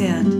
sand. 0.00 0.39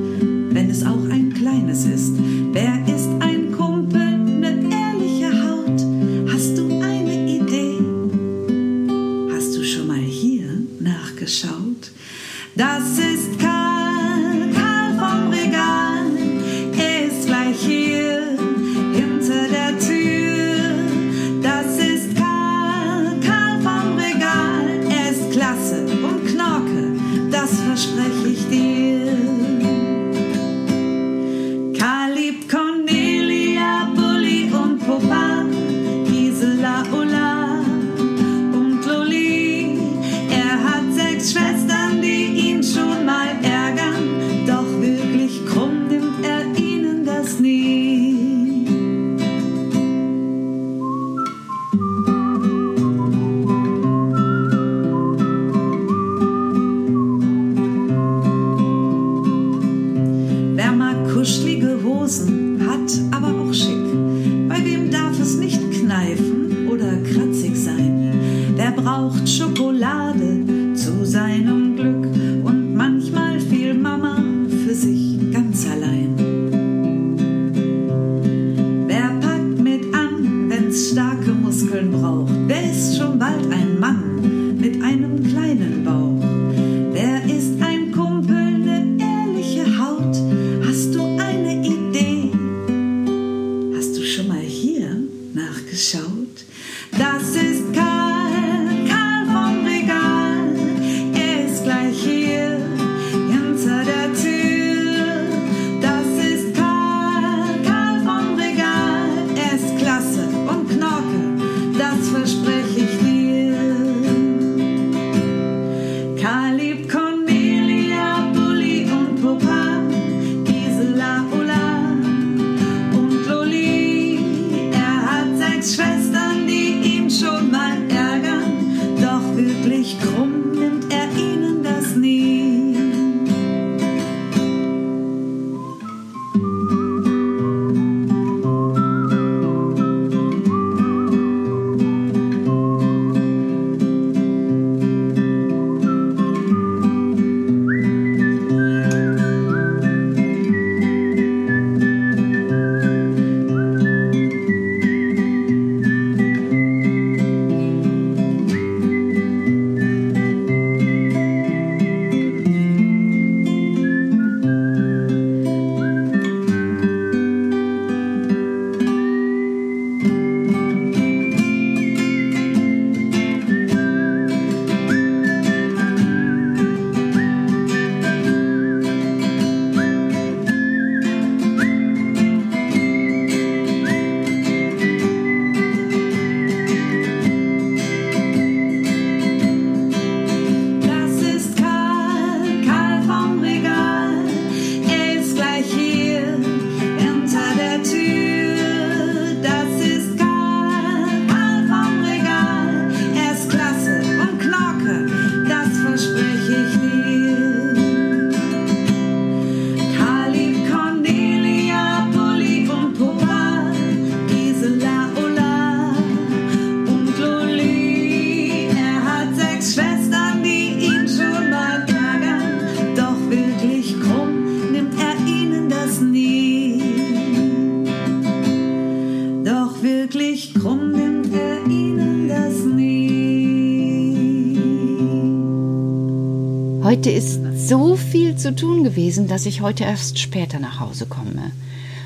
heute 237.01 237.13
ist 237.13 237.41
so 237.55 237.97
viel 237.97 238.37
zu 238.37 238.55
tun 238.55 238.85
gewesen, 238.85 239.27
dass 239.27 239.47
ich 239.47 239.63
heute 239.63 239.85
erst 239.85 240.19
später 240.19 240.59
nach 240.59 240.81
Hause 240.81 241.07
komme. 241.07 241.51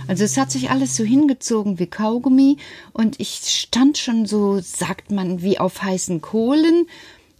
Also 0.06 0.22
es 0.22 0.36
hat 0.36 0.52
sich 0.52 0.70
alles 0.70 0.94
so 0.94 1.02
hingezogen 1.02 1.80
wie 1.80 1.88
Kaugummi 1.88 2.58
und 2.92 3.18
ich 3.18 3.40
stand 3.44 3.98
schon 3.98 4.24
so, 4.24 4.60
sagt 4.60 5.10
man, 5.10 5.42
wie 5.42 5.58
auf 5.58 5.82
heißen 5.82 6.20
Kohlen. 6.20 6.86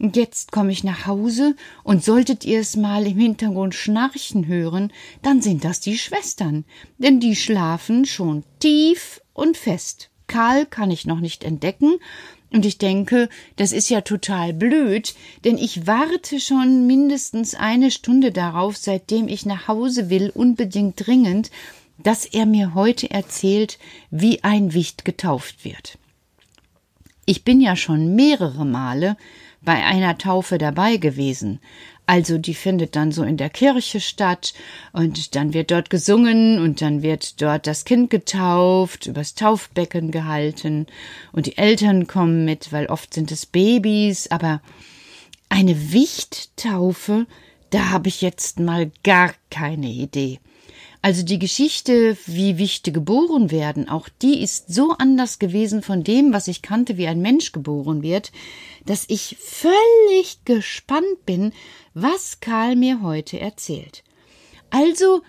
Jetzt 0.01 0.51
komme 0.51 0.73
ich 0.73 0.83
nach 0.83 1.07
Hause 1.07 1.55
und 1.85 2.03
solltet 2.03 2.45
ihr 2.45 2.59
es 2.59 2.75
mal 2.75 3.07
im 3.07 3.19
Hintergrund 3.19 3.77
schnarchen 3.77 4.49
hören, 4.49 4.93
dann 5.23 5.41
sind 5.41 5.63
das 5.63 5.79
die 5.79 5.97
Schwestern, 5.97 6.65
denn 6.99 7.21
die 7.21 7.37
schlafen 7.37 8.05
schon 8.05 8.43
tief 8.59 9.21
und 9.33 9.57
fest. 9.57 10.11
Karl 10.27 10.67
kann 10.67 10.91
ich 10.91 11.07
noch 11.07 11.21
nicht 11.21 11.45
entdecken, 11.45 12.01
und 12.55 12.65
ich 12.65 12.79
denke, 12.79 13.29
das 13.57 13.73
ist 13.73 13.89
ja 13.89 14.03
total 14.03 14.53
blöd, 14.53 15.17
denn 15.45 15.59
ich 15.59 15.89
warte 15.89 16.39
schon 16.39 16.87
mindestens 16.87 17.57
eine 17.57 17.91
Stunde 17.91 18.31
darauf, 18.31 18.77
seitdem 18.77 19.27
ich 19.27 19.45
nach 19.45 19.67
Hause 19.67 20.09
will, 20.09 20.31
unbedingt 20.33 21.05
dringend, 21.05 21.51
dass 21.99 22.25
er 22.25 22.47
mir 22.47 22.75
heute 22.75 23.11
erzählt, 23.11 23.81
wie 24.13 24.45
ein 24.45 24.73
Wicht 24.73 25.05
getauft 25.05 25.65
wird. 25.65 25.99
Ich 27.27 27.43
bin 27.43 27.61
ja 27.61 27.75
schon 27.75 28.15
mehrere 28.15 28.65
Male 28.65 29.17
bei 29.61 29.85
einer 29.85 30.17
Taufe 30.17 30.57
dabei 30.57 30.99
gewesen, 30.99 31.59
also 32.07 32.37
die 32.37 32.55
findet 32.55 32.97
dann 32.97 33.13
so 33.13 33.23
in 33.23 33.39
der 33.39 33.49
Kirche 33.49 33.99
statt 33.99 34.53
und 34.93 35.35
dann 35.35 35.55
wird 35.55 35.71
dort 35.71 35.89
gesungen 35.89 36.59
und 36.59 36.83
dann 36.83 37.03
wird 37.03 37.41
dort 37.41 37.67
das 37.67 37.87
Kind 37.87 38.11
getauft, 38.11 39.07
übers 39.07 39.35
Taufbecken 39.35 40.11
gehalten 40.11 40.87
und 41.33 41.47
die 41.47 41.57
Eltern 41.57 42.07
kommen 42.07 42.45
mit, 42.45 42.73
weil 42.73 42.87
oft 42.87 43.15
sind 43.15 43.33
es 43.33 43.47
Babys, 43.47 44.31
aber 44.31 44.61
eine 45.49 45.93
Wichttaufe, 45.93 47.27
da 47.71 47.91
habe 47.91 48.09
ich 48.09 48.21
jetzt 48.21 48.61
mal 48.61 48.91
gar 49.03 49.33
keine 49.51 49.89
Idee. 49.89 50.41
Also 51.05 51.23
die 51.23 51.39
Geschichte, 51.39 52.17
wie 52.25 52.57
Wichte 52.57 52.91
geboren 52.91 53.51
werden, 53.51 53.91
auch 53.91 54.09
die 54.09 54.43
ist 54.43 54.73
so 54.73 54.93
anders 54.93 55.39
gewesen 55.39 55.83
von 55.83 56.03
dem, 56.03 56.33
was 56.33 56.49
ich 56.49 56.63
kannte, 56.63 56.97
wie 56.97 57.07
ein 57.07 57.21
Mensch 57.21 57.53
geboren 57.53 58.03
wird, 58.03 58.33
dass 58.87 59.05
ich 59.09 59.37
völlig 59.39 60.47
gespannt 60.47 61.27
bin, 61.27 61.53
was 61.93 62.41
Karl 62.41 62.75
mir 62.75 63.03
heute 63.03 63.39
erzählt. 63.39 64.03
Also, 64.71 65.21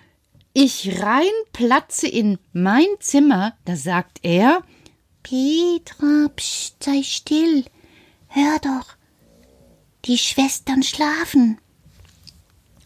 ich 0.54 1.02
rein 1.02 1.26
platze 1.52 2.08
in 2.08 2.38
mein 2.54 2.88
Zimmer, 3.02 3.58
da 3.66 3.76
sagt 3.76 4.20
er, 4.22 4.64
Petra, 5.24 6.30
pst, 6.38 6.84
sei 6.84 7.04
still. 7.04 7.66
Hör 8.30 8.60
doch. 8.60 8.96
Die 10.06 10.18
Schwestern 10.18 10.84
schlafen 10.84 11.58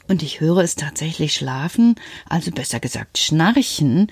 und 0.09 0.23
ich 0.23 0.41
höre 0.41 0.57
es 0.57 0.75
tatsächlich 0.75 1.33
schlafen, 1.33 1.95
also 2.27 2.51
besser 2.51 2.79
gesagt 2.79 3.17
schnarchen, 3.17 4.11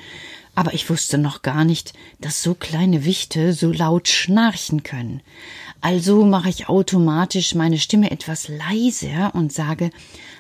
aber 0.56 0.74
ich 0.74 0.90
wusste 0.90 1.18
noch 1.18 1.42
gar 1.42 1.66
nicht, 1.66 1.94
dass 2.22 2.42
so 2.42 2.56
kleine 2.56 3.04
Wichte 3.04 3.54
so 3.54 3.72
laut 3.72 4.08
schnarchen 4.08 4.84
können. 4.84 5.22
Also 5.82 6.26
mache 6.26 6.50
ich 6.50 6.70
automatisch 6.70 7.54
meine 7.54 7.78
Stimme 7.78 8.10
etwas 8.10 8.48
leiser 8.48 9.36
und 9.36 9.52
sage 9.54 9.92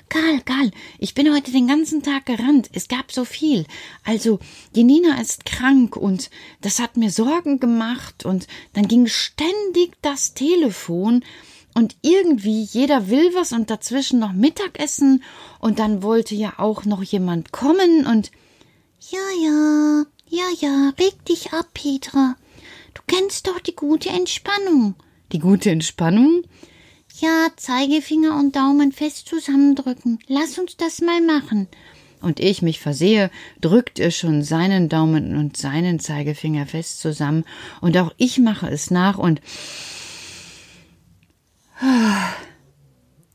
Karl, 0.09 0.39
Karl, 0.45 0.71
ich 0.99 1.13
bin 1.13 1.33
heute 1.33 1.51
den 1.51 1.67
ganzen 1.67 2.01
Tag 2.01 2.25
gerannt. 2.25 2.69
Es 2.71 2.87
gab 2.87 3.11
so 3.11 3.25
viel. 3.25 3.65
Also, 4.05 4.39
die 4.73 4.85
Nina 4.85 5.19
ist 5.19 5.45
krank 5.45 5.97
und 5.97 6.29
das 6.61 6.79
hat 6.79 6.95
mir 6.95 7.11
Sorgen 7.11 7.59
gemacht 7.59 8.23
und 8.23 8.47
dann 8.71 8.87
ging 8.87 9.07
ständig 9.07 9.97
das 10.01 10.33
Telefon 10.33 11.23
und 11.77 11.95
irgendwie 12.01 12.63
jeder 12.63 13.07
will 13.07 13.35
was 13.35 13.51
und 13.51 13.69
dazwischen 13.69 14.17
noch 14.17 14.33
Mittagessen 14.33 15.23
und 15.59 15.77
dann 15.77 16.01
wollte 16.01 16.33
ja 16.33 16.53
auch 16.57 16.85
noch 16.85 17.03
jemand 17.03 17.51
kommen 17.51 18.07
und 18.07 18.31
ja, 19.11 19.19
ja, 19.43 20.03
ja, 20.27 20.45
ja, 20.59 20.93
reg 20.99 21.23
dich 21.25 21.53
ab, 21.53 21.67
Petra. 21.75 22.35
Du 22.95 23.03
kennst 23.05 23.45
doch 23.45 23.59
die 23.59 23.75
gute 23.75 24.09
Entspannung. 24.09 24.95
Die 25.31 25.37
gute 25.37 25.69
Entspannung? 25.69 26.41
Ja, 27.19 27.49
Zeigefinger 27.55 28.39
und 28.39 28.55
Daumen 28.55 28.91
fest 28.91 29.27
zusammendrücken. 29.27 30.17
Lass 30.25 30.57
uns 30.57 30.77
das 30.77 30.99
mal 31.01 31.21
machen. 31.21 31.67
Und 32.21 32.39
ich 32.39 32.63
mich 32.63 32.79
versehe, 32.79 33.29
drückt 33.61 33.99
er 33.99 34.09
schon 34.09 34.41
seinen 34.41 34.89
Daumen 34.89 35.37
und 35.37 35.55
seinen 35.57 35.99
Zeigefinger 35.99 36.65
fest 36.65 37.01
zusammen, 37.01 37.45
und 37.81 37.95
auch 37.97 38.15
ich 38.17 38.39
mache 38.39 38.67
es 38.67 38.89
nach 38.89 39.19
und 39.19 39.41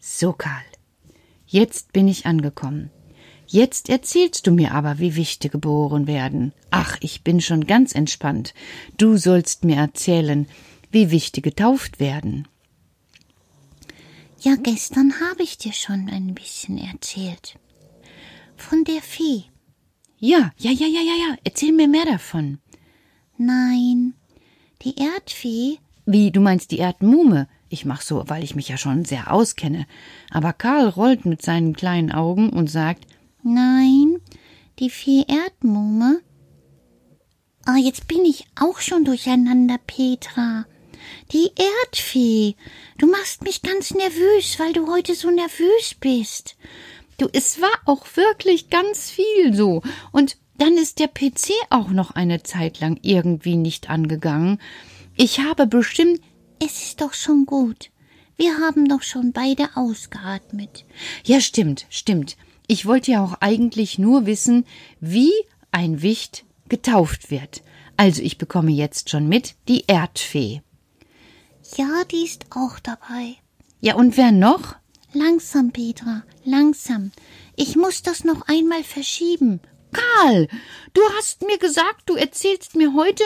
so, 0.01 0.33
Karl. 0.33 0.63
Jetzt 1.47 1.93
bin 1.93 2.09
ich 2.09 2.27
angekommen. 2.27 2.91
Jetzt 3.47 3.91
erzählst 3.91 4.47
du 4.47 4.53
mir 4.53 4.73
aber, 4.73 4.99
wie 4.99 5.17
Wichte 5.17 5.51
geboren 5.51 6.07
werden. 6.07 6.55
Ach, 6.71 6.97
ich 7.01 7.23
bin 7.23 7.41
schon 7.43 7.67
ganz 7.67 7.95
entspannt. 7.95 8.55
Du 8.97 9.19
sollst 9.19 9.65
mir 9.65 9.77
erzählen, 9.77 10.49
wie 10.91 11.11
Wichte 11.11 11.43
getauft 11.43 12.01
werden. 12.01 12.49
Ja, 14.41 14.57
gestern 14.57 15.13
habe 15.21 15.43
ich 15.43 15.59
dir 15.59 15.73
schon 15.73 16.09
ein 16.09 16.35
bisschen 16.35 16.79
erzählt. 16.79 17.59
Von 18.57 18.85
der 18.85 19.03
Fee. 19.03 19.45
Ja, 20.19 20.53
ja, 20.57 20.71
ja, 20.71 20.87
ja, 20.87 21.01
ja, 21.01 21.29
ja. 21.29 21.37
Erzähl 21.45 21.73
mir 21.73 21.89
mehr 21.89 22.07
davon. 22.07 22.59
Nein, 23.37 24.15
die 24.83 24.97
Erdfee. 24.97 25.79
Wie, 26.07 26.31
du 26.31 26.41
meinst 26.41 26.71
die 26.71 26.79
Erdmume? 26.79 27.49
Ich 27.73 27.87
mach 27.87 28.03
so, 28.03 28.25
weil 28.27 28.45
ich 28.45 28.55
mich 28.55 28.69
ja 28.69 28.77
schon 28.77 29.07
sehr 29.07 29.33
auskenne. 29.33 29.87
Aber 30.31 30.53
Karl 30.53 30.91
rollt 30.91 31.25
mit 31.25 31.41
seinen 31.41 31.75
kleinen 31.75 32.13
Augen 32.13 32.51
und 32.51 32.69
sagt, 32.69 33.07
Nein, 33.43 34.19
die 34.79 34.91
Fee 34.91 35.25
Erdmumme. 35.27 36.21
Ah, 37.65 37.79
jetzt 37.79 38.09
bin 38.09 38.27
ich 38.27 38.45
auch 38.61 38.81
schon 38.81 39.07
durcheinander, 39.07 39.79
Petra. 39.87 40.67
Die 41.33 41.51
Erdfee. 41.57 42.57
Du 42.99 43.07
machst 43.07 43.43
mich 43.43 43.63
ganz 43.63 43.95
nervös, 43.95 44.59
weil 44.59 44.75
du 44.75 44.89
heute 44.89 45.15
so 45.15 45.31
nervös 45.31 45.95
bist. 45.99 46.57
Du, 47.17 47.27
es 47.33 47.59
war 47.63 47.73
auch 47.87 48.05
wirklich 48.17 48.69
ganz 48.69 49.11
viel 49.11 49.55
so. 49.55 49.81
Und 50.13 50.37
dann 50.59 50.75
ist 50.77 50.99
der 50.99 51.09
PC 51.09 51.53
auch 51.71 51.89
noch 51.89 52.11
eine 52.11 52.43
Zeit 52.43 52.81
lang 52.81 52.99
irgendwie 53.01 53.57
nicht 53.57 53.89
angegangen. 53.89 54.61
Ich 55.17 55.41
habe 55.41 55.67
bestimmt 55.67 56.21
es 56.65 56.83
ist 56.83 57.01
doch 57.01 57.13
schon 57.13 57.45
gut. 57.45 57.91
Wir 58.37 58.59
haben 58.59 58.89
doch 58.89 59.03
schon 59.03 59.33
beide 59.33 59.71
ausgeatmet. 59.75 60.85
Ja, 61.25 61.41
stimmt, 61.41 61.87
stimmt. 61.91 62.37
Ich 62.67 62.87
wollte 62.87 63.11
ja 63.11 63.25
auch 63.25 63.35
eigentlich 63.41 63.99
nur 63.99 64.27
wissen, 64.27 64.65
wie 65.01 65.33
ein 65.73 66.03
Wicht 66.03 66.45
getauft 66.69 67.31
wird. 67.31 67.63
Also 67.97 68.23
ich 68.23 68.39
bekomme 68.39 68.71
jetzt 68.71 69.11
schon 69.11 69.29
mit 69.29 69.57
die 69.69 69.85
Erdfee. 69.87 70.63
Ja, 71.77 72.05
die 72.11 72.25
ist 72.25 72.47
auch 72.51 72.79
dabei. 72.79 73.37
Ja, 73.81 73.97
und 73.97 74.17
wer 74.17 74.31
noch? 74.33 74.77
Langsam, 75.13 75.73
Petra, 75.73 76.23
langsam. 76.45 77.11
Ich 77.57 77.77
muss 77.77 78.03
das 78.03 78.25
noch 78.25 78.43
einmal 78.47 78.85
verschieben. 78.85 79.61
Karl, 79.93 80.49
du 80.95 81.03
hast 81.19 81.43
mir 81.43 81.59
gesagt, 81.59 82.03
du 82.07 82.15
erzählst 82.15 82.77
mir 82.77 82.95
heute 82.95 83.25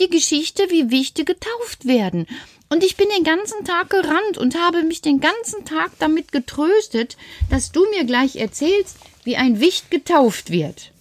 die 0.00 0.08
Geschichte, 0.08 0.64
wie 0.70 0.90
Wichte 0.90 1.24
getauft 1.24 1.86
werden. 1.86 2.26
Und 2.70 2.84
ich 2.84 2.96
bin 2.96 3.08
den 3.16 3.24
ganzen 3.24 3.64
Tag 3.64 3.90
gerannt 3.90 4.36
und 4.36 4.58
habe 4.58 4.82
mich 4.82 5.00
den 5.00 5.20
ganzen 5.20 5.64
Tag 5.64 5.92
damit 5.98 6.32
getröstet, 6.32 7.16
dass 7.50 7.72
du 7.72 7.88
mir 7.90 8.04
gleich 8.04 8.36
erzählst, 8.36 8.98
wie 9.24 9.36
ein 9.36 9.60
Wicht 9.60 9.90
getauft 9.90 10.50
wird. 10.50 10.92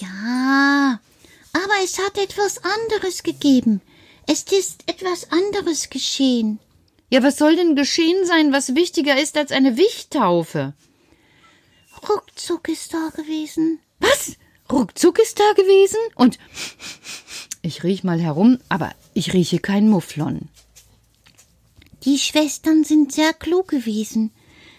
Ja, 0.00 1.00
aber 1.52 1.84
es 1.84 1.98
hat 1.98 2.18
etwas 2.18 2.58
anderes 2.64 3.22
gegeben. 3.22 3.80
Es 4.26 4.42
ist 4.44 4.82
etwas 4.86 5.30
anderes 5.30 5.90
geschehen. 5.90 6.58
Ja, 7.08 7.22
was 7.22 7.38
soll 7.38 7.56
denn 7.56 7.74
geschehen 7.74 8.24
sein, 8.24 8.52
was 8.52 8.74
wichtiger 8.74 9.20
ist 9.20 9.36
als 9.36 9.50
eine 9.50 9.76
Wichttaufe? 9.76 10.74
Ruckzuck 12.08 12.68
ist 12.68 12.94
da 12.94 13.10
gewesen. 13.14 13.80
Was? 13.98 14.36
Ruckzuck 14.70 15.18
ist 15.18 15.38
da 15.38 15.52
gewesen? 15.54 15.98
Und 16.14 16.38
ich 17.62 17.82
riech 17.82 18.04
mal 18.04 18.20
herum, 18.20 18.58
aber 18.68 18.92
ich 19.12 19.32
rieche 19.32 19.58
kein 19.58 19.88
Mufflon. 19.88 20.48
Die 22.04 22.18
Schwestern 22.18 22.84
sind 22.84 23.12
sehr 23.12 23.32
klug 23.32 23.68
gewesen. 23.68 24.32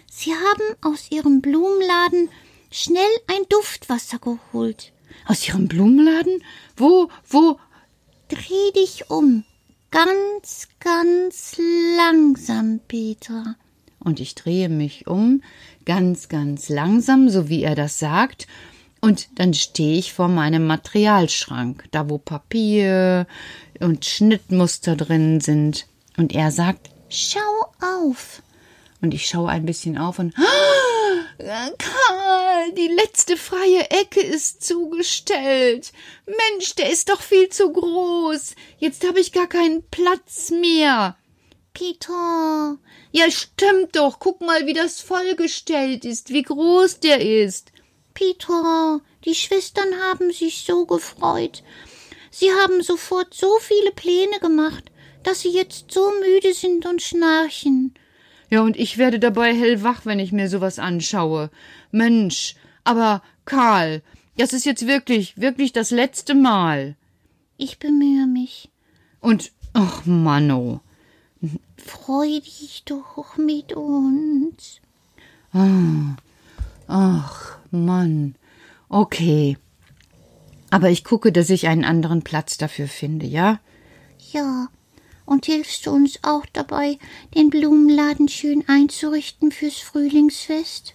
Sie 0.10 0.34
haben 0.34 0.76
aus 0.82 1.12
ihrem 1.12 1.42
Blumenladen 1.42 2.30
schnell 2.72 3.12
ein 3.28 3.44
Duftwasser 3.50 4.20
geholt. 4.20 4.92
Aus 5.26 5.48
ihrem 5.48 5.68
Blumenladen? 5.68 6.44
Wo, 6.76 7.10
wo? 7.28 7.60
Dreh 8.28 8.72
dich 8.76 9.10
um. 9.10 9.44
Ganz, 9.92 10.70
ganz 10.80 11.58
langsam, 11.98 12.80
Peter. 12.88 13.56
Und 14.00 14.20
ich 14.20 14.36
drehe 14.36 14.70
mich 14.70 15.06
um, 15.06 15.44
ganz, 15.86 16.28
ganz 16.28 16.70
langsam, 16.70 17.30
so 17.30 17.50
wie 17.50 17.64
er 17.64 17.76
das 17.76 18.00
sagt, 18.00 18.48
und 19.02 19.40
dann 19.40 19.54
stehe 19.56 19.98
ich 19.98 20.14
vor 20.14 20.28
meinem 20.28 20.66
Materialschrank, 20.68 21.86
da 21.92 22.10
wo 22.10 22.20
Papier 22.20 23.26
und 23.80 24.06
Schnittmuster 24.06 24.96
drin 24.96 25.42
sind. 25.42 25.88
Und 26.18 26.36
er 26.36 26.52
sagt, 26.52 26.91
Schau 27.14 27.74
auf. 27.82 28.42
Und 29.02 29.14
ich 29.14 29.28
schaue 29.28 29.50
ein 29.50 29.66
bisschen 29.66 29.98
auf 29.98 30.18
und 30.20 30.34
Karl, 31.78 32.72
die 32.78 32.88
letzte 32.88 33.36
freie 33.36 33.90
Ecke 33.90 34.22
ist 34.22 34.64
zugestellt. 34.64 35.92
Mensch, 36.26 36.76
der 36.76 36.90
ist 36.90 37.10
doch 37.10 37.22
viel 37.22 37.50
zu 37.50 37.74
groß. 37.74 38.56
Jetzt 38.78 39.06
habe 39.06 39.20
ich 39.20 39.34
gar 39.34 39.48
keinen 39.48 39.84
Platz 39.90 40.52
mehr. 40.52 41.18
Peter. 41.74 42.78
Ja, 43.12 43.30
stimmt 43.30 43.98
doch. 43.98 44.20
Guck 44.20 44.40
mal, 44.40 44.66
wie 44.66 44.74
das 44.74 45.02
vollgestellt 45.02 46.06
ist, 46.06 46.30
wie 46.30 46.44
groß 46.44 47.02
der 47.02 47.20
ist. 47.20 47.74
Peter, 48.14 49.02
die 49.26 49.36
Schwestern 49.36 50.00
haben 50.02 50.32
sich 50.32 50.64
so 50.64 50.86
gefreut. 50.86 51.64
Sie 52.30 52.52
haben 52.54 52.82
sofort 52.82 53.34
so 53.34 53.58
viele 53.60 53.92
Pläne 53.92 54.40
gemacht 54.40 54.91
dass 55.24 55.42
sie 55.42 55.52
jetzt 55.52 55.92
so 55.92 56.12
müde 56.22 56.54
sind 56.54 56.86
und 56.86 57.02
schnarchen. 57.02 57.94
Ja, 58.50 58.62
und 58.62 58.78
ich 58.78 58.98
werde 58.98 59.20
dabei 59.20 59.54
hellwach, 59.54 60.06
wenn 60.06 60.20
ich 60.20 60.32
mir 60.32 60.50
sowas 60.50 60.80
anschaue. 60.80 61.50
Mensch, 61.92 62.56
aber 62.84 63.22
Karl, 63.46 64.02
das 64.38 64.54
ist 64.54 64.66
jetzt 64.66 64.88
wirklich, 64.88 65.38
wirklich 65.38 65.72
das 65.72 65.92
letzte 65.92 66.36
Mal. 66.36 66.96
Ich 67.58 67.80
bemühe 67.80 68.28
mich. 68.28 68.70
Und 69.20 69.52
Ach, 69.74 70.06
Manno. 70.06 70.82
Freu 71.78 72.28
dich 72.40 72.84
doch 72.86 73.38
mit 73.38 73.74
uns. 73.74 74.82
Ah, 75.54 76.16
ach, 76.88 77.58
Mann. 77.72 78.36
Okay. 78.90 79.58
Aber 80.70 80.90
ich 80.90 81.04
gucke, 81.04 81.32
dass 81.32 81.50
ich 81.50 81.68
einen 81.68 81.86
anderen 81.86 82.22
Platz 82.22 82.58
dafür 82.58 82.88
finde, 82.88 83.26
ja? 83.26 83.60
Ja. 84.32 84.68
Und 85.32 85.46
hilfst 85.46 85.86
du 85.86 85.92
uns 85.92 86.20
auch 86.24 86.46
dabei, 86.52 87.00
den 87.36 87.50
Blumenladen 87.50 88.28
schön 88.28 88.68
einzurichten 88.68 89.54
fürs 89.54 89.78
Frühlingsfest? 89.78 90.94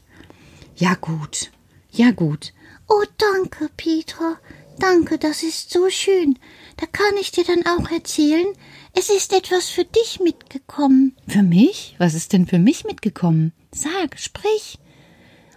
Ja, 0.74 0.92
gut. 0.92 1.50
Ja, 1.90 2.10
gut. 2.10 2.52
Oh, 2.86 3.02
danke, 3.16 3.70
Petra. 3.78 4.38
Danke, 4.78 5.16
das 5.16 5.42
ist 5.42 5.70
so 5.70 5.88
schön. 5.88 6.38
Da 6.76 6.84
kann 6.84 7.16
ich 7.18 7.30
dir 7.30 7.44
dann 7.44 7.64
auch 7.64 7.90
erzählen, 7.90 8.46
es 8.92 9.08
ist 9.08 9.32
etwas 9.32 9.70
für 9.70 9.86
dich 9.86 10.20
mitgekommen. 10.20 11.16
Für 11.26 11.42
mich? 11.42 11.94
Was 11.96 12.12
ist 12.12 12.34
denn 12.34 12.46
für 12.46 12.58
mich 12.58 12.84
mitgekommen? 12.84 13.54
Sag, 13.72 14.18
sprich. 14.18 14.78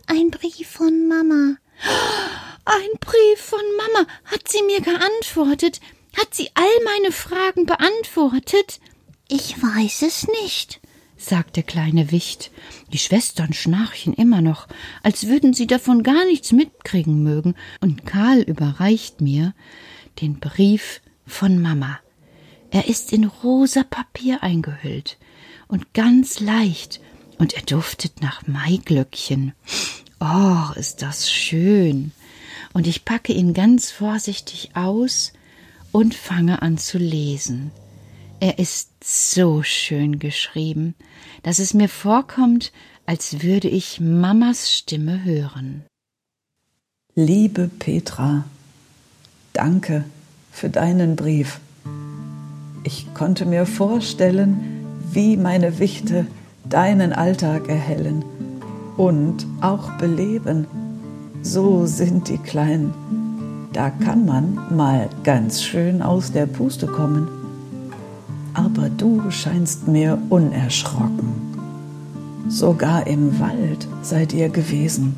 Ein 0.07 0.31
Brief 0.31 0.69
von 0.69 1.09
Mama. 1.09 1.57
Ein 2.63 2.97
Brief 3.01 3.41
von 3.41 3.59
Mama. 3.75 4.07
Hat 4.23 4.47
sie 4.47 4.63
mir 4.63 4.79
geantwortet? 4.79 5.81
Hat 6.17 6.33
sie 6.33 6.49
all 6.53 6.83
meine 6.85 7.11
Fragen 7.11 7.65
beantwortet? 7.65 8.79
Ich 9.27 9.61
weiß 9.61 10.01
es 10.01 10.27
nicht, 10.41 10.79
sagt 11.17 11.55
der 11.55 11.63
kleine 11.63 12.11
Wicht. 12.11 12.51
Die 12.91 12.97
Schwestern 12.97 13.53
schnarchen 13.53 14.13
immer 14.13 14.41
noch, 14.41 14.67
als 15.03 15.27
würden 15.27 15.53
sie 15.53 15.67
davon 15.67 16.03
gar 16.03 16.25
nichts 16.25 16.51
mitkriegen 16.51 17.21
mögen, 17.21 17.55
und 17.79 18.05
Karl 18.05 18.41
überreicht 18.41 19.21
mir 19.21 19.53
den 20.21 20.39
Brief 20.39 21.01
von 21.27 21.61
Mama. 21.61 21.99
Er 22.71 22.87
ist 22.87 23.13
in 23.13 23.25
rosa 23.25 23.83
Papier 23.83 24.43
eingehüllt 24.43 25.17
und 25.67 25.93
ganz 25.93 26.39
leicht, 26.39 27.01
und 27.37 27.53
er 27.53 27.61
duftet 27.61 28.21
nach 28.21 28.47
Maiglöckchen. 28.47 29.53
Oh, 30.19 30.73
ist 30.75 31.01
das 31.01 31.31
schön. 31.31 32.11
Und 32.73 32.85
ich 32.85 33.05
packe 33.05 33.31
ihn 33.31 33.53
ganz 33.53 33.91
vorsichtig 33.91 34.71
aus 34.75 35.31
und 35.91 36.13
fange 36.13 36.61
an 36.61 36.77
zu 36.77 36.97
lesen. 36.97 37.71
Er 38.39 38.57
ist 38.57 38.89
so 39.03 39.63
schön 39.63 40.19
geschrieben, 40.19 40.95
dass 41.43 41.59
es 41.59 41.73
mir 41.73 41.89
vorkommt, 41.89 42.71
als 43.05 43.41
würde 43.41 43.67
ich 43.67 43.99
Mamas 43.99 44.71
Stimme 44.71 45.23
hören. 45.23 45.83
Liebe 47.15 47.69
Petra, 47.79 48.45
danke 49.51 50.05
für 50.51 50.69
deinen 50.69 51.15
Brief. 51.15 51.59
Ich 52.83 53.13
konnte 53.13 53.45
mir 53.45 53.65
vorstellen, 53.65 54.85
wie 55.11 55.35
meine 55.35 55.79
Wichte 55.79 56.27
deinen 56.63 57.11
Alltag 57.11 57.67
erhellen 57.67 58.23
und 58.95 59.45
auch 59.59 59.91
beleben. 59.97 60.65
So 61.41 61.85
sind 61.87 62.29
die 62.29 62.37
Kleinen 62.37 62.93
da 63.73 63.89
kann 63.89 64.25
man 64.25 64.57
mal 64.75 65.09
ganz 65.23 65.61
schön 65.61 66.01
aus 66.01 66.31
der 66.31 66.47
Puste 66.47 66.87
kommen. 66.87 67.27
Aber 68.53 68.89
du 68.89 69.29
scheinst 69.29 69.87
mir 69.87 70.17
unerschrocken. 70.29 71.49
Sogar 72.47 73.05
im 73.05 73.39
Wald 73.39 73.87
seid 74.01 74.33
ihr 74.33 74.49
gewesen. 74.49 75.15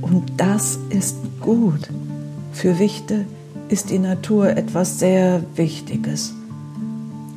Und 0.00 0.24
das 0.36 0.78
ist 0.88 1.16
gut. 1.40 1.90
Für 2.52 2.78
Wichte 2.78 3.24
ist 3.68 3.90
die 3.90 3.98
Natur 3.98 4.50
etwas 4.50 4.98
sehr 4.98 5.42
Wichtiges. 5.56 6.32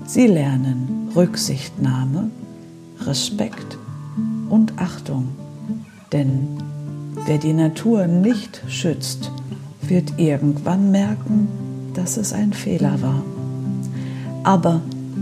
Sie 0.05 0.27
lernen 0.27 1.09
Rücksichtnahme, 1.15 2.29
Respekt 3.01 3.77
und 4.49 4.73
Achtung. 4.77 5.29
Denn 6.11 6.47
wer 7.25 7.37
die 7.37 7.53
Natur 7.53 8.07
nicht 8.07 8.61
schützt, 8.67 9.31
wird 9.89 10.13
irgendwann 10.17 10.91
merken, 10.91 11.47
dass 11.93 12.17
es 12.17 12.33
ein 12.33 12.53
Fehler 12.53 13.01
war. 13.01 13.23
Aber 14.43 14.81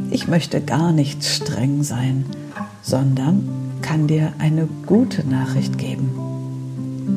ich 0.09 0.27
möchte 0.27 0.61
gar 0.61 0.91
nicht 0.91 1.23
streng 1.23 1.83
sein, 1.83 2.25
sondern 2.81 3.43
kann 3.81 4.07
dir 4.07 4.33
eine 4.39 4.67
gute 4.85 5.27
Nachricht 5.27 5.77
geben. 5.77 6.09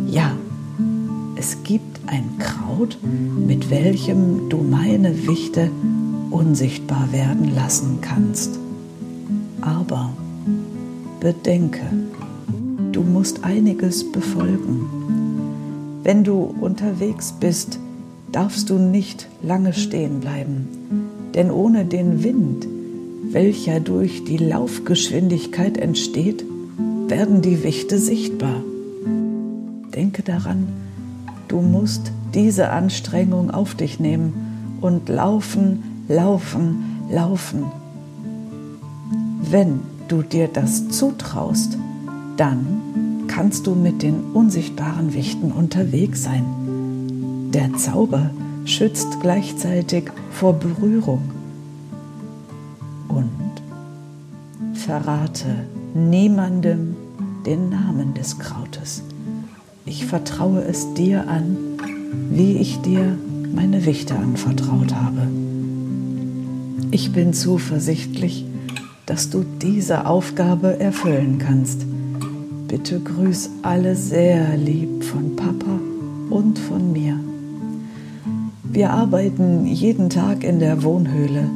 Ja, 0.08 0.32
es 1.36 1.62
gibt 1.62 2.00
ein 2.06 2.38
Kraut, 2.38 2.98
mit 3.02 3.70
welchem 3.70 4.48
du 4.48 4.58
meine 4.58 5.26
Wichte 5.26 5.70
unsichtbar 6.30 7.08
werden 7.12 7.54
lassen 7.54 7.98
kannst. 8.00 8.58
Aber 9.60 10.10
bedenke, 11.20 11.80
du 12.92 13.02
musst 13.02 13.44
einiges 13.44 14.10
befolgen. 14.10 14.86
Wenn 16.04 16.22
du 16.22 16.54
unterwegs 16.60 17.32
bist, 17.40 17.78
darfst 18.30 18.68
du 18.68 18.74
nicht 18.74 19.26
lange 19.42 19.72
stehen 19.72 20.20
bleiben, 20.20 20.68
denn 21.34 21.50
ohne 21.50 21.86
den 21.86 22.22
Wind, 22.22 22.66
welcher 23.32 23.80
durch 23.80 24.22
die 24.22 24.36
Laufgeschwindigkeit 24.36 25.78
entsteht, 25.78 26.44
werden 27.08 27.40
die 27.40 27.64
Wichte 27.64 27.98
sichtbar. 27.98 28.62
Denke 29.94 30.22
daran, 30.22 30.66
du 31.48 31.62
musst 31.62 32.12
diese 32.34 32.68
Anstrengung 32.68 33.50
auf 33.50 33.74
dich 33.74 33.98
nehmen 33.98 34.76
und 34.82 35.08
laufen, 35.08 36.04
laufen, 36.08 37.00
laufen. 37.10 37.64
Wenn 39.40 39.80
du 40.08 40.20
dir 40.20 40.48
das 40.48 40.86
zutraust, 40.90 41.78
dann 42.36 43.03
kannst 43.34 43.66
du 43.66 43.74
mit 43.74 44.02
den 44.02 44.20
unsichtbaren 44.32 45.12
Wichten 45.12 45.50
unterwegs 45.50 46.22
sein. 46.22 47.50
Der 47.52 47.74
Zauber 47.74 48.30
schützt 48.64 49.20
gleichzeitig 49.22 50.04
vor 50.30 50.52
Berührung. 50.52 51.20
Und 53.08 53.32
verrate 54.74 55.64
niemandem 55.94 56.94
den 57.44 57.70
Namen 57.70 58.14
des 58.14 58.38
Krautes. 58.38 59.02
Ich 59.84 60.06
vertraue 60.06 60.62
es 60.62 60.94
dir 60.94 61.28
an, 61.28 61.56
wie 62.30 62.58
ich 62.58 62.82
dir 62.82 63.18
meine 63.52 63.84
Wichte 63.84 64.14
anvertraut 64.14 64.94
habe. 64.94 65.26
Ich 66.92 67.12
bin 67.12 67.32
zuversichtlich, 67.32 68.46
dass 69.06 69.30
du 69.30 69.44
diese 69.60 70.06
Aufgabe 70.06 70.78
erfüllen 70.78 71.38
kannst. 71.38 71.84
Bitte 72.76 72.98
grüß 72.98 73.50
alle 73.62 73.94
sehr 73.94 74.56
lieb 74.56 75.04
von 75.04 75.36
Papa 75.36 75.78
und 76.28 76.58
von 76.58 76.90
mir. 76.90 77.20
Wir 78.64 78.90
arbeiten 78.90 79.64
jeden 79.64 80.10
Tag 80.10 80.42
in 80.42 80.58
der 80.58 80.82
Wohnhöhle. 80.82 81.48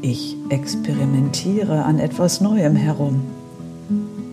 Ich 0.00 0.34
experimentiere 0.48 1.84
an 1.84 1.98
etwas 1.98 2.40
Neuem 2.40 2.74
herum. 2.74 3.20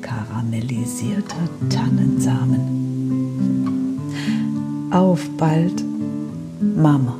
Karamellisierter 0.01 1.49
Tannensamen. 1.69 2.61
Auf 4.91 5.29
bald, 5.37 5.83
Mama. 6.61 7.19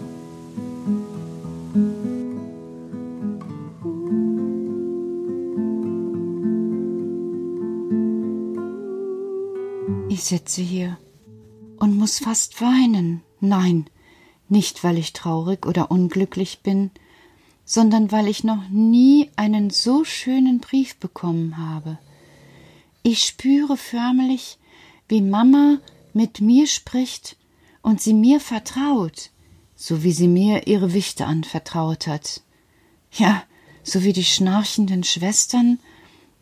Ich 10.24 10.30
sitze 10.30 10.62
hier 10.62 10.98
und 11.75 11.98
muss 11.98 12.20
fast 12.20 12.62
weinen. 12.62 13.24
Nein, 13.42 13.89
nicht 14.48 14.82
weil 14.82 14.98
ich 14.98 15.12
traurig 15.12 15.65
oder 15.65 15.92
unglücklich 15.92 16.62
bin, 16.63 16.92
sondern 17.65 18.10
weil 18.10 18.30
ich 18.30 18.46
noch 18.46 18.70
nie 18.70 19.32
einen 19.36 19.70
so 19.70 20.06
schönen 20.06 20.62
Brief 20.62 20.96
bekommen 20.96 21.58
habe. 21.58 21.98
Ich 23.01 23.25
spüre 23.25 23.75
förmlich, 23.75 24.60
wie 25.10 25.22
Mama 25.22 25.80
mit 26.13 26.39
mir 26.39 26.68
spricht 26.68 27.36
und 27.82 28.00
sie 28.00 28.13
mir 28.13 28.39
vertraut, 28.39 29.30
so 29.75 30.03
wie 30.03 30.13
sie 30.13 30.30
mir 30.30 30.68
ihre 30.68 30.94
Wichte 30.94 31.25
anvertraut 31.25 32.08
hat. 32.08 32.44
Ja, 33.12 33.44
so 33.84 34.06
wie 34.06 34.13
die 34.13 34.24
schnarchenden 34.24 35.03
Schwestern 35.03 35.80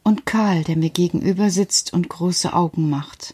und 0.03 0.27
Karl, 0.27 0.63
der 0.65 0.75
mir 0.75 0.91
gegenüber 0.91 1.49
sitzt 1.49 1.93
und 1.93 2.09
große 2.09 2.53
Augen 2.53 2.87
macht. 2.87 3.33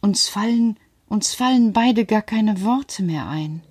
Uns 0.00 0.28
fallen, 0.28 0.76
uns 1.08 1.34
fallen 1.34 1.72
beide 1.72 2.04
gar 2.04 2.22
keine 2.22 2.62
Worte 2.62 3.02
mehr 3.02 3.28
ein. 3.28 3.62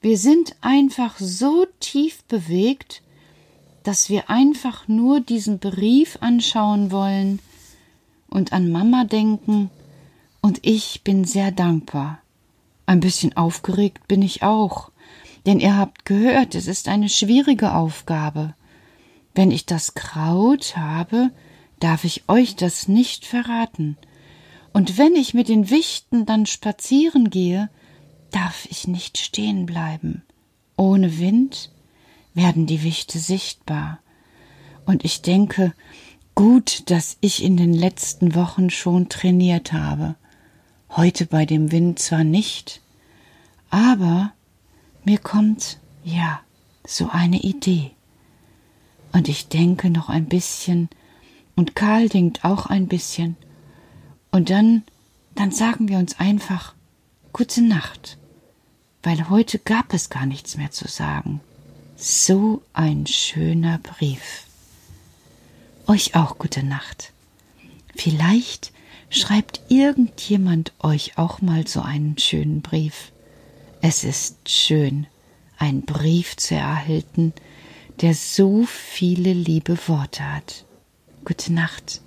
Wir 0.00 0.18
sind 0.18 0.56
einfach 0.60 1.18
so 1.18 1.66
tief 1.80 2.24
bewegt, 2.24 3.02
dass 3.82 4.08
wir 4.08 4.30
einfach 4.30 4.88
nur 4.88 5.20
diesen 5.20 5.58
Brief 5.58 6.18
anschauen 6.20 6.90
wollen 6.90 7.40
und 8.28 8.52
an 8.52 8.70
Mama 8.70 9.04
denken, 9.04 9.70
und 10.40 10.58
ich 10.62 11.02
bin 11.04 11.24
sehr 11.24 11.52
dankbar. 11.52 12.18
Ein 12.84 12.98
bisschen 12.98 13.36
aufgeregt 13.36 14.08
bin 14.08 14.22
ich 14.22 14.42
auch, 14.42 14.90
Denn 15.46 15.58
ihr 15.58 15.76
habt 15.76 16.04
gehört, 16.04 16.54
es 16.54 16.66
ist 16.66 16.88
eine 16.88 17.08
schwierige 17.08 17.74
Aufgabe. 17.74 18.54
Wenn 19.34 19.50
ich 19.50 19.66
das 19.66 19.94
Kraut 19.94 20.76
habe, 20.76 21.30
darf 21.80 22.04
ich 22.04 22.28
euch 22.28 22.54
das 22.54 22.86
nicht 22.86 23.26
verraten. 23.26 23.96
Und 24.72 24.98
wenn 24.98 25.14
ich 25.14 25.34
mit 25.34 25.48
den 25.48 25.70
Wichten 25.70 26.26
dann 26.26 26.46
spazieren 26.46 27.30
gehe, 27.30 27.68
darf 28.30 28.66
ich 28.70 28.88
nicht 28.88 29.18
stehen 29.18 29.66
bleiben. 29.66 30.22
Ohne 30.76 31.18
Wind 31.18 31.70
werden 32.34 32.66
die 32.66 32.82
Wichte 32.82 33.18
sichtbar. 33.18 33.98
Und 34.86 35.04
ich 35.04 35.22
denke, 35.22 35.74
gut, 36.34 36.90
dass 36.90 37.18
ich 37.20 37.42
in 37.42 37.56
den 37.56 37.74
letzten 37.74 38.34
Wochen 38.34 38.70
schon 38.70 39.08
trainiert 39.08 39.72
habe. 39.72 40.16
Heute 40.90 41.26
bei 41.26 41.46
dem 41.46 41.70
Wind 41.72 41.98
zwar 41.98 42.24
nicht, 42.24 42.80
aber 43.70 44.32
mir 45.04 45.18
kommt, 45.18 45.78
ja, 46.04 46.40
so 46.86 47.08
eine 47.10 47.40
Idee. 47.40 47.92
Und 49.12 49.28
ich 49.28 49.48
denke 49.48 49.90
noch 49.90 50.08
ein 50.08 50.26
bisschen, 50.26 50.88
und 51.54 51.74
Karl 51.74 52.08
denkt 52.08 52.44
auch 52.44 52.66
ein 52.66 52.88
bisschen, 52.88 53.36
und 54.32 54.50
dann, 54.50 54.82
dann 55.36 55.52
sagen 55.52 55.88
wir 55.88 55.98
uns 55.98 56.18
einfach 56.18 56.74
gute 57.32 57.62
Nacht, 57.62 58.18
weil 59.02 59.30
heute 59.30 59.58
gab 59.58 59.94
es 59.94 60.10
gar 60.10 60.26
nichts 60.26 60.56
mehr 60.56 60.70
zu 60.72 60.88
sagen. 60.88 61.40
So 61.96 62.62
ein 62.72 63.06
schöner 63.06 63.78
Brief. 63.78 64.46
Euch 65.86 66.16
auch 66.16 66.38
gute 66.38 66.64
Nacht. 66.64 67.12
Vielleicht 67.94 68.72
schreibt 69.10 69.60
irgendjemand 69.68 70.72
euch 70.80 71.18
auch 71.18 71.40
mal 71.40 71.66
so 71.66 71.80
einen 71.82 72.18
schönen 72.18 72.62
Brief. 72.62 73.12
Es 73.82 74.04
ist 74.04 74.48
schön, 74.48 75.06
einen 75.58 75.82
Brief 75.82 76.36
zu 76.36 76.54
erhalten, 76.54 77.32
der 78.00 78.14
so 78.14 78.64
viele 78.64 79.32
liebe 79.32 79.76
Worte 79.86 80.24
hat. 80.34 80.64
Gute 81.24 81.52
Nacht. 81.52 82.01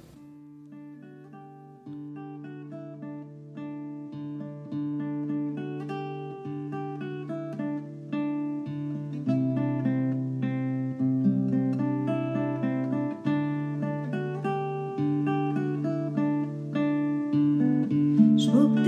Oh. 18.48 18.85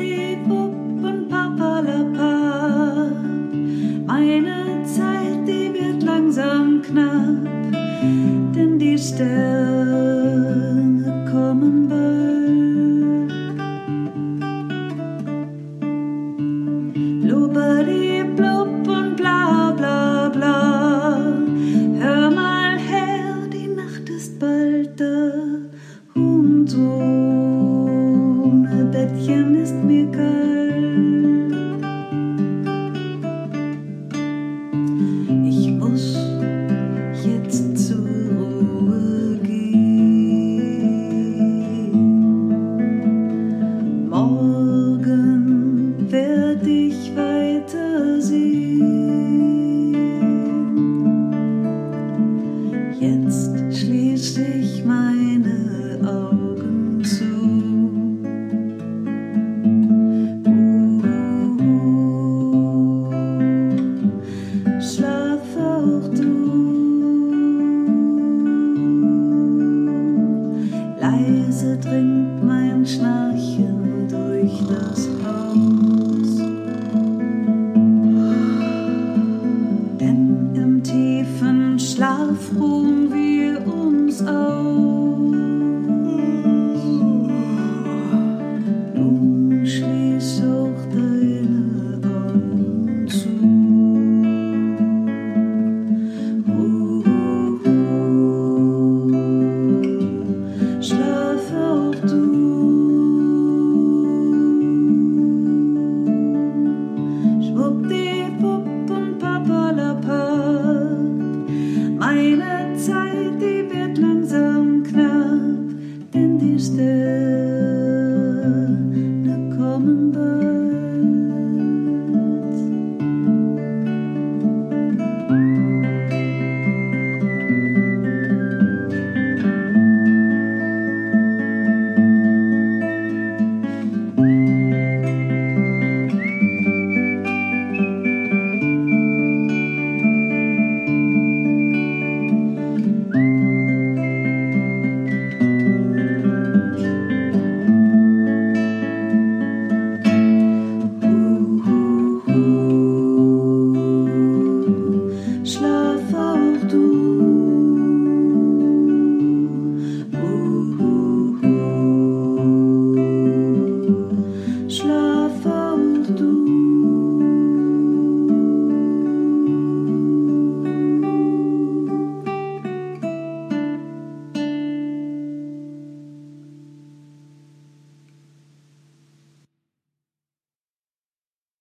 Dringt 71.87 72.43
mein 72.43 72.85
Schnarchen 72.85 74.07
durch 74.09 74.61
das 74.67 75.07
Haus. 75.25 76.06